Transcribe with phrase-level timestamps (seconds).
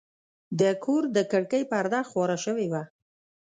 [0.59, 2.83] د کور د کړکۍ پرده خواره شوې وه.